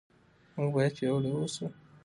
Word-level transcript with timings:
موږ 0.55 0.69
باید 0.75 0.93
پیاوړي 0.97 1.29
اوسو. 1.35 1.65